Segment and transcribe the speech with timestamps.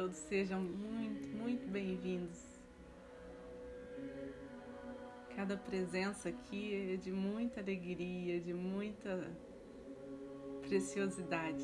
[0.00, 2.58] Todos sejam muito, muito bem-vindos.
[5.36, 9.30] Cada presença aqui é de muita alegria, de muita
[10.62, 11.62] preciosidade.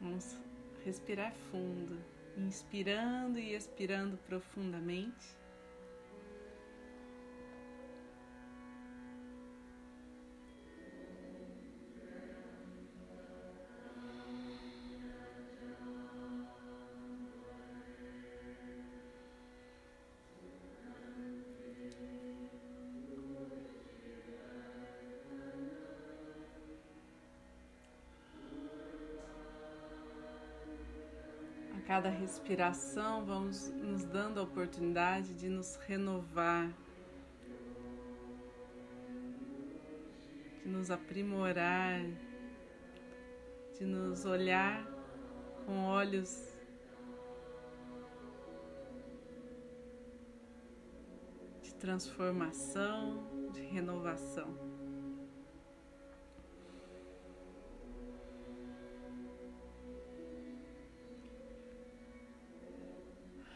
[0.00, 0.36] Vamos
[0.84, 2.00] respirar fundo,
[2.36, 5.40] inspirando e expirando profundamente.
[31.92, 36.72] Cada respiração, vamos nos dando a oportunidade de nos renovar,
[40.62, 42.00] de nos aprimorar,
[43.78, 44.86] de nos olhar
[45.66, 46.56] com olhos
[51.62, 54.71] de transformação, de renovação.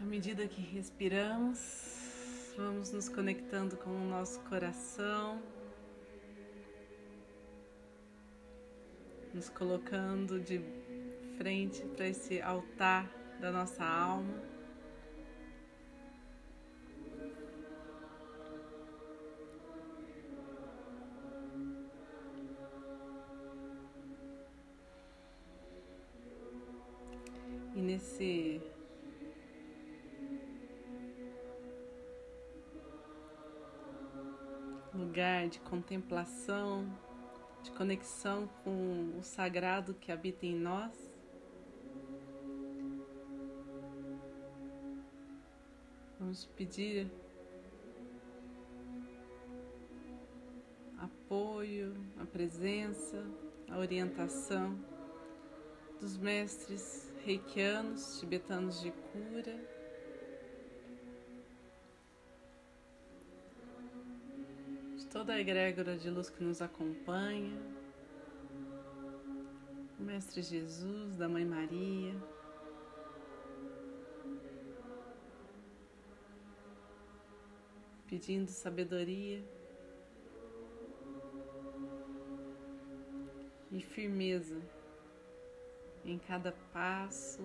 [0.06, 5.42] À medida que respiramos, vamos nos conectando com o nosso coração,
[9.34, 10.60] nos colocando de
[11.36, 14.32] frente para esse altar da nossa alma.
[27.74, 28.62] E nesse
[35.17, 36.86] lugar de contemplação,
[37.63, 40.92] de conexão com o sagrado que habita em nós.
[46.20, 47.11] Vamos pedir
[50.98, 53.24] apoio, a presença,
[53.70, 54.79] a orientação
[55.98, 59.76] dos mestres reikianos, tibetanos de cura.
[65.27, 67.61] Toda a egrégora de luz que nos acompanha,
[69.98, 72.14] o Mestre Jesus, da Mãe Maria,
[78.07, 79.45] pedindo sabedoria
[83.73, 84.63] e firmeza
[86.05, 87.43] em cada passo,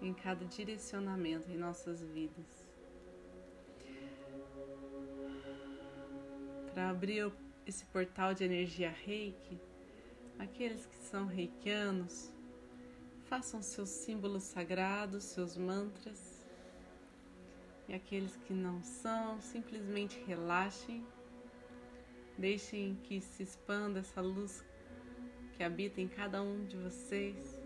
[0.00, 2.61] em cada direcionamento em nossas vidas.
[6.72, 7.30] Para abrir
[7.66, 9.58] esse portal de energia reiki,
[10.38, 12.32] aqueles que são reikianos,
[13.26, 16.46] façam seus símbolos sagrados, seus mantras.
[17.88, 21.04] E aqueles que não são, simplesmente relaxem,
[22.38, 24.64] deixem que se expanda essa luz
[25.56, 27.61] que habita em cada um de vocês.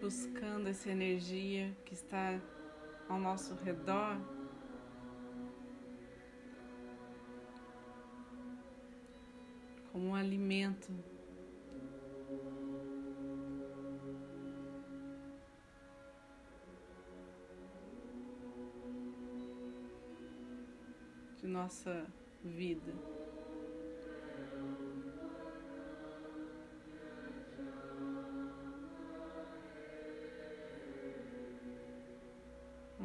[0.00, 2.40] Buscando essa energia que está
[3.08, 4.16] ao nosso redor.
[9.92, 10.92] Como um alimento
[21.36, 22.06] de nossa
[22.42, 23.19] vida.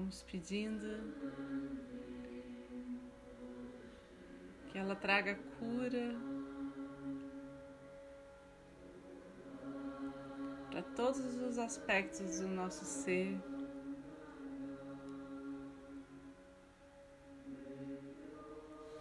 [0.06, 0.86] Vamos pedindo
[4.70, 6.14] que ela traga cura
[10.70, 13.36] para todos os aspectos do nosso ser.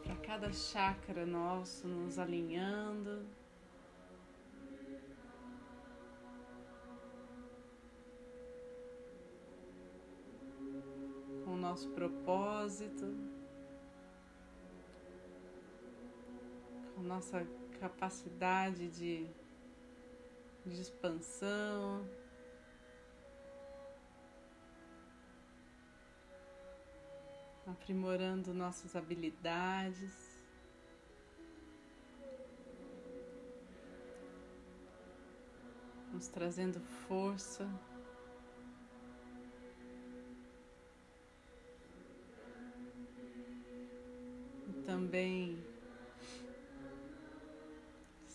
[0.04, 3.26] Para cada chakra nosso nos alinhando.
[11.84, 13.14] Nosso propósito.
[16.94, 17.46] Com nossa
[17.80, 19.28] capacidade de
[20.66, 22.08] de expansão.
[27.66, 30.38] Aprimorando nossas habilidades,
[36.12, 37.68] nos trazendo força.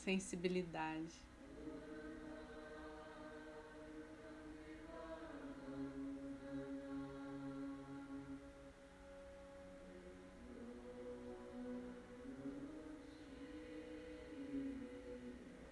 [0.09, 1.23] Sensibilidade.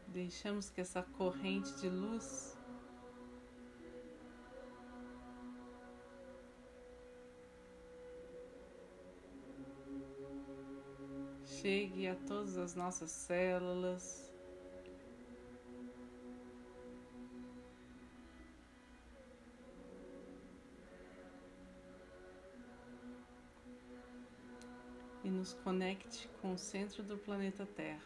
[0.08, 2.56] Deixamos que essa corrente de luz
[11.44, 14.27] chegue a todas as nossas células.
[25.48, 28.02] Nos conecte com o centro do planeta Terra.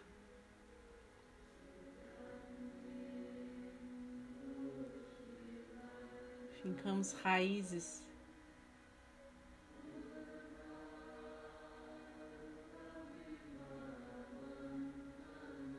[6.62, 8.04] fincamos raízes.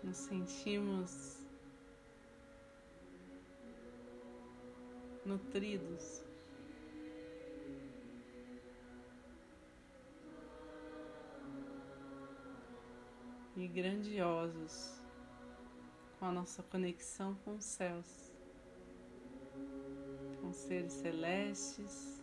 [0.02, 1.38] Nos sentimos
[5.24, 6.31] nutridos.
[13.72, 15.00] Grandiosos
[16.18, 18.32] com a nossa conexão com os céus
[20.42, 22.20] com seres celestes,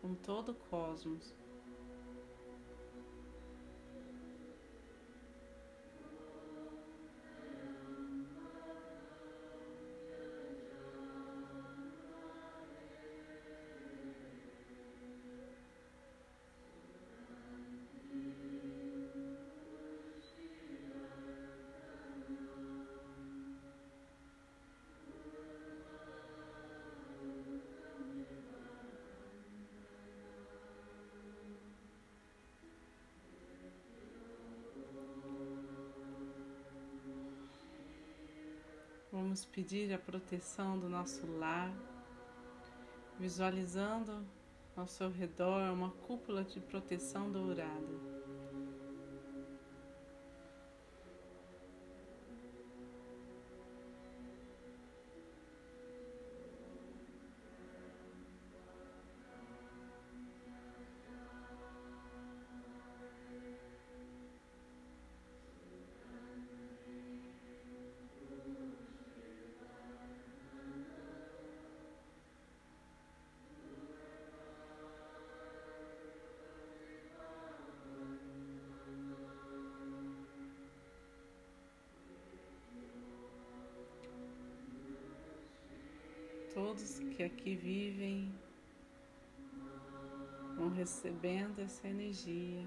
[0.00, 1.34] com todo o cosmos.
[39.38, 41.72] Vamos pedir a proteção do nosso lar,
[43.20, 44.26] visualizando
[44.76, 48.07] ao seu redor uma cúpula de proteção dourada.
[86.58, 88.34] Todos que aqui vivem
[90.56, 92.66] vão recebendo essa energia.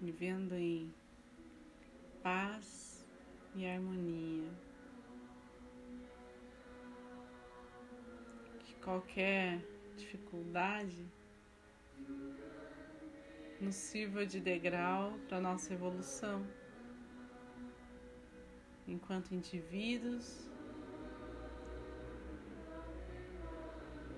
[0.00, 0.92] Vivendo em
[2.20, 3.06] paz
[3.54, 4.50] e harmonia.
[8.58, 9.69] Que qualquer
[10.10, 11.06] dificuldade
[13.60, 16.44] nos sirva de degrau para nossa evolução
[18.88, 20.50] enquanto indivíduos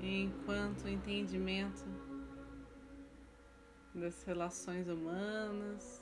[0.00, 1.84] enquanto entendimento
[3.94, 6.01] das relações humanas.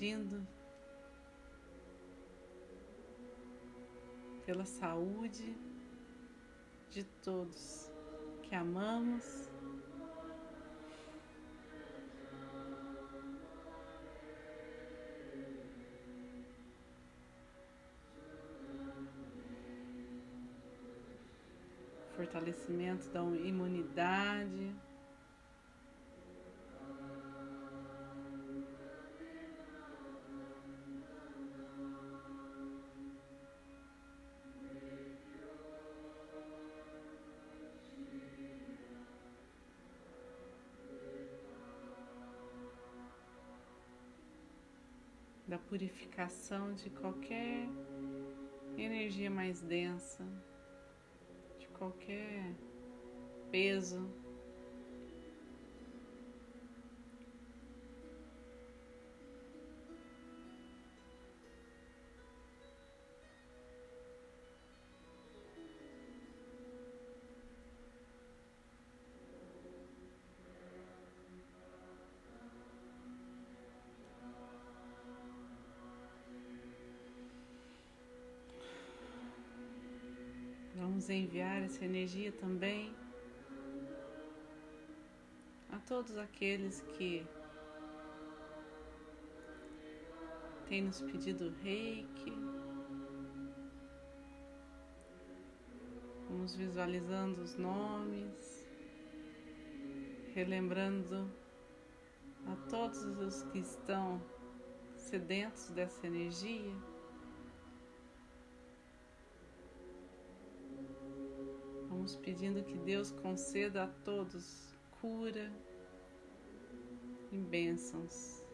[0.00, 0.46] Pedindo
[4.46, 5.54] pela saúde
[6.88, 7.92] de todos
[8.42, 9.50] que amamos.
[22.16, 24.74] Fortalecimento da imunidade.
[45.50, 47.66] Da purificação de qualquer
[48.78, 50.24] energia mais densa,
[51.58, 52.54] de qualquer
[53.50, 54.08] peso.
[81.00, 82.94] Vamos enviar essa energia também
[85.70, 87.26] a todos aqueles que
[90.68, 92.34] têm nos pedido reiki.
[96.28, 98.68] Vamos visualizando os nomes,
[100.34, 101.32] relembrando
[102.46, 104.22] a todos os que estão
[104.98, 106.89] sedentos dessa energia.
[112.10, 115.48] Vamos pedindo que Deus conceda a todos cura
[117.30, 118.44] e bênçãos,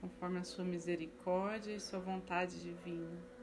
[0.00, 3.35] conforme a sua misericórdia e sua vontade divina.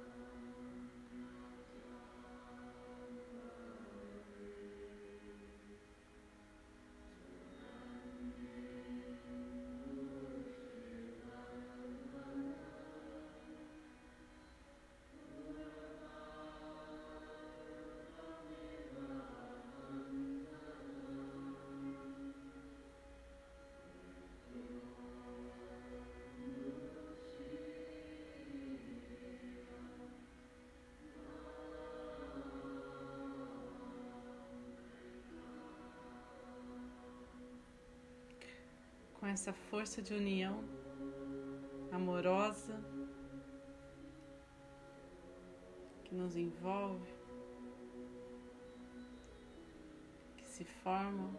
[39.34, 40.64] Essa força de união
[41.92, 42.80] amorosa
[46.04, 47.12] que nos envolve,
[50.38, 51.32] que se forma,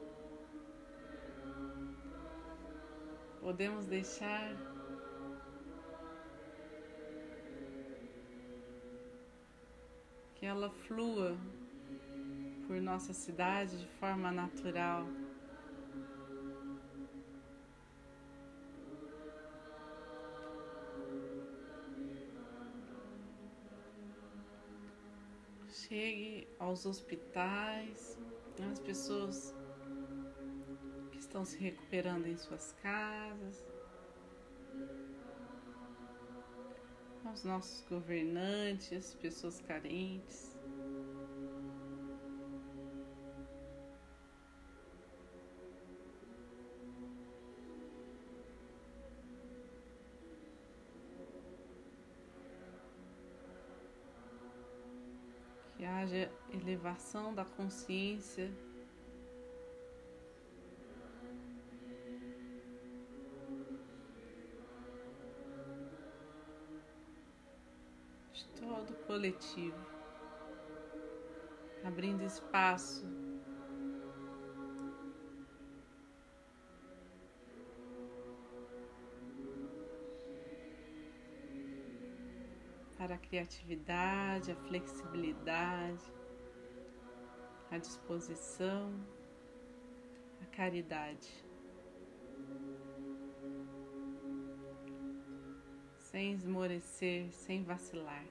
[3.41, 4.57] podemos deixar
[10.35, 11.37] que ela flua
[12.67, 15.07] por nossa cidade de forma natural.
[26.75, 28.19] Aos hospitais,
[28.73, 29.55] às pessoas
[31.13, 33.65] que estão se recuperando em suas casas,
[37.25, 40.54] aos nossos governantes, pessoas carentes.
[56.05, 58.53] Haja elevação da consciência.
[68.33, 69.79] De todo coletivo,
[71.83, 73.24] abrindo espaço
[83.27, 86.05] criatividade, a flexibilidade,
[87.71, 88.95] a disposição,
[90.41, 91.29] a caridade.
[95.99, 98.25] Sem esmorecer, sem vacilar.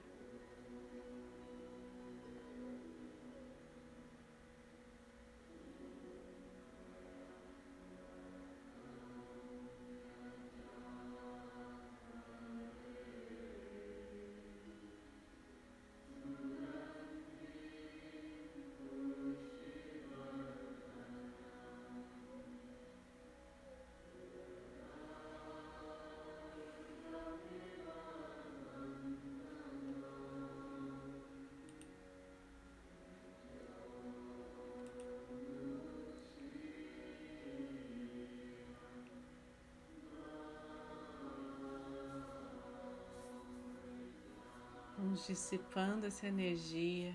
[45.26, 47.14] Dissipando essa energia.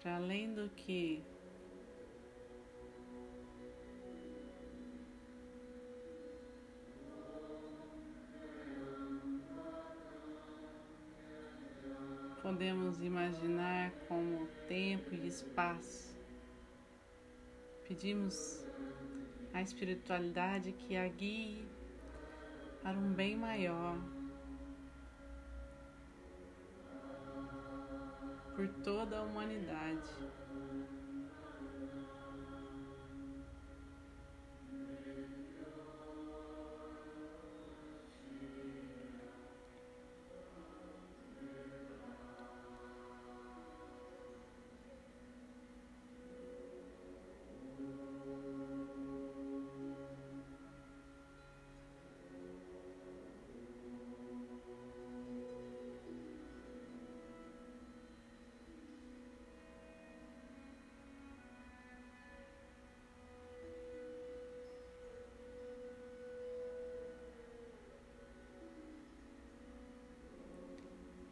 [0.00, 1.24] Para além do que
[12.42, 16.16] podemos imaginar como tempo e espaço.
[17.86, 18.67] Pedimos
[19.52, 21.68] a espiritualidade que a guie
[22.82, 23.98] para um bem maior,
[28.54, 30.10] por toda a humanidade.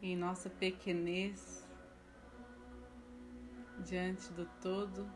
[0.07, 1.67] Em nossa pequenez
[3.79, 5.09] diante do todo,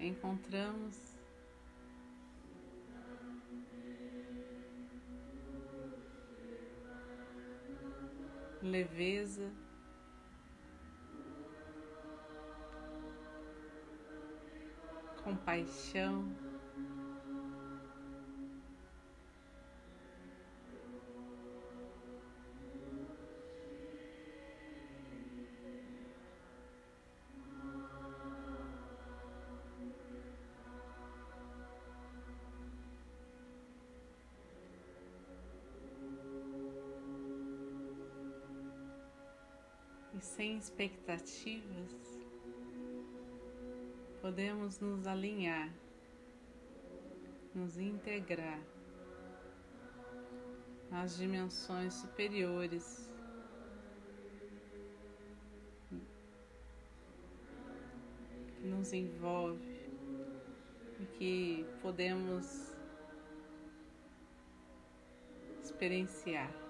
[0.00, 1.16] encontramos
[8.62, 9.52] leveza,
[15.22, 16.45] compaixão.
[40.56, 41.92] Expectativas,
[44.20, 45.72] podemos nos alinhar,
[47.54, 48.60] nos integrar
[50.90, 53.10] às dimensões superiores.
[58.58, 59.90] que Nos envolve
[60.98, 62.74] e que podemos
[65.62, 66.65] experienciar.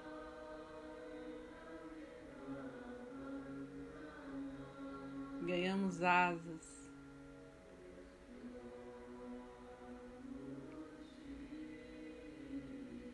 [5.46, 6.90] Ganhamos asas.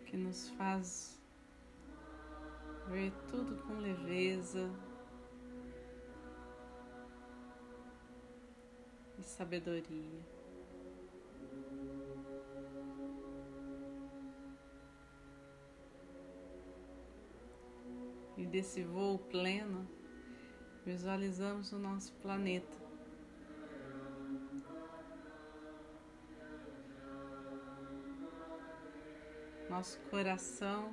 [0.07, 1.21] Que nos faz
[2.89, 4.71] ver tudo com leveza
[9.19, 10.21] e sabedoria.
[18.37, 19.87] E desse voo pleno,
[20.85, 22.77] Visualizamos o nosso planeta.
[29.71, 30.93] Nosso coração.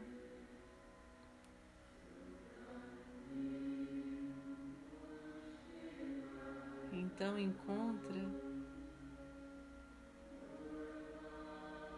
[6.93, 8.21] Então encontra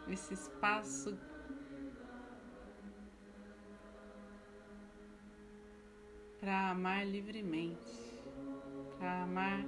[0.08, 1.18] esse espaço
[6.42, 8.26] para amar livremente,
[8.98, 9.64] para amar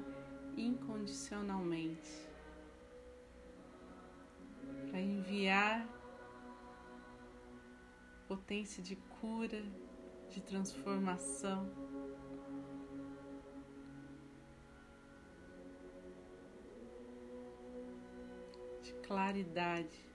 [0.57, 2.27] incondicionalmente,
[4.89, 5.88] para enviar
[8.27, 9.63] potência de cura,
[10.31, 11.71] de transformação.
[18.81, 20.12] de Claridade.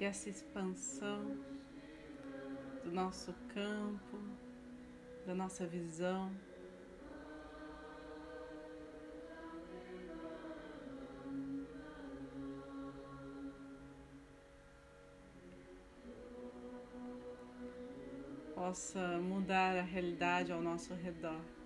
[0.00, 1.36] Que essa expansão
[2.82, 4.18] do nosso campo,
[5.26, 6.34] da nossa visão,
[18.54, 21.59] possa mudar a realidade ao nosso redor.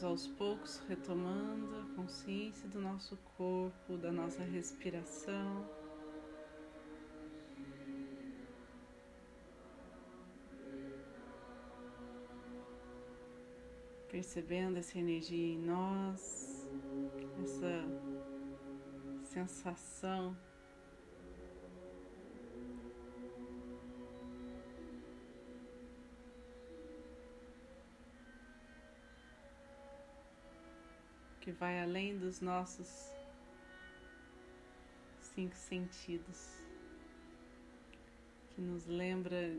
[0.00, 5.68] Vamos aos poucos retomando a consciência do nosso corpo, da nossa respiração.
[14.08, 16.66] Percebendo essa energia em nós,
[17.42, 17.84] essa
[19.24, 20.34] sensação
[31.40, 33.10] que vai além dos nossos
[35.22, 36.58] cinco sentidos,
[38.54, 39.56] que nos lembra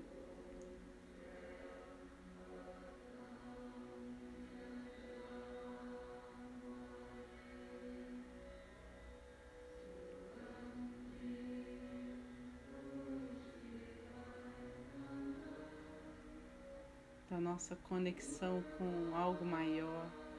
[17.28, 20.31] da nossa conexão com algo maior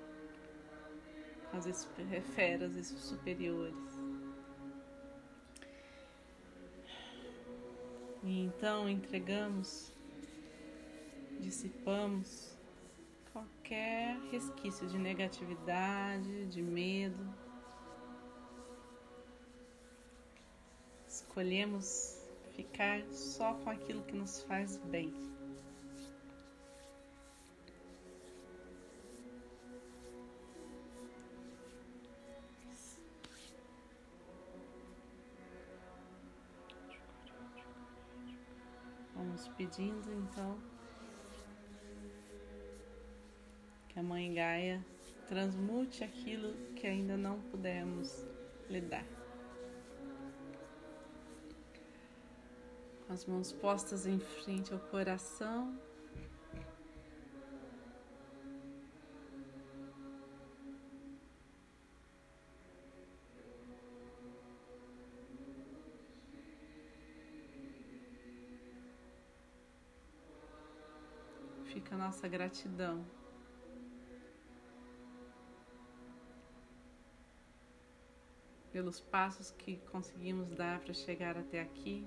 [1.67, 3.75] as esferas superiores.
[8.25, 9.93] E então entregamos,
[11.41, 12.57] dissipamos
[13.33, 17.35] qualquer resquício de negatividade, de medo.
[21.09, 22.19] Escolhemos
[22.55, 25.32] ficar só com aquilo que nos faz bem.
[39.57, 40.59] Pedindo então
[43.89, 44.85] que a Mãe Gaia
[45.29, 48.25] transmute aquilo que ainda não pudemos
[48.69, 49.07] lidar.
[53.07, 55.79] Com as mãos postas em frente ao coração.
[71.73, 73.05] Fica a nossa gratidão.
[78.71, 82.07] Pelos passos que conseguimos dar para chegar até aqui.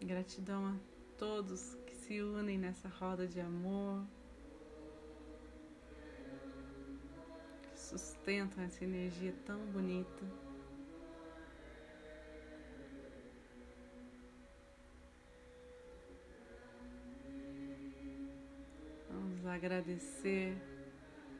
[0.00, 0.76] Gratidão a
[1.16, 4.04] todos que se unem nessa roda de amor,
[7.62, 10.51] que sustentam essa energia tão bonita.
[19.62, 20.60] Agradecer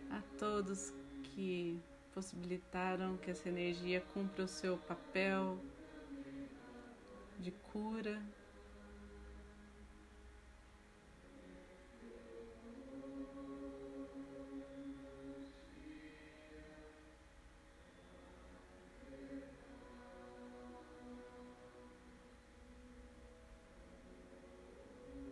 [0.08, 0.92] a todos
[1.24, 1.82] que
[2.14, 5.58] possibilitaram que essa energia cumpra o seu papel
[7.40, 8.22] de cura.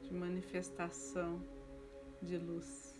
[0.03, 1.41] de manifestação
[2.23, 2.99] de luz.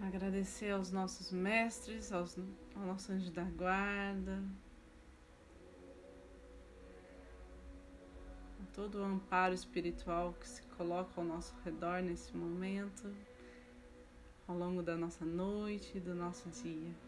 [0.00, 2.38] Agradecer aos nossos mestres, aos,
[2.74, 4.42] ao nosso anjo da guarda,
[8.62, 13.12] a todo o amparo espiritual que se coloca ao nosso redor nesse momento,
[14.46, 17.07] ao longo da nossa noite e do nosso dia.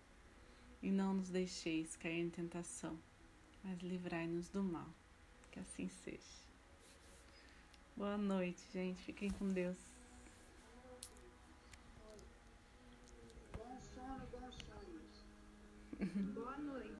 [0.81, 2.97] E não nos deixeis cair em tentação,
[3.63, 4.89] mas livrai-nos do mal.
[5.51, 6.41] Que assim seja.
[7.95, 9.01] Boa noite, gente.
[9.03, 9.77] Fiquem com Deus.
[16.33, 16.81] Boa noite.